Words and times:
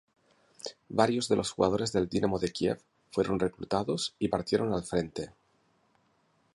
Varios 0.89 1.29
de 1.29 1.35
los 1.35 1.51
jugadores 1.51 1.91
del 1.93 2.09
Dinamo 2.09 2.39
de 2.39 2.51
Kiev 2.51 2.81
fueron 3.11 3.39
reclutados 3.39 4.15
y 4.17 4.29
partieron 4.29 4.73
al 4.73 4.81
frente. 4.83 5.29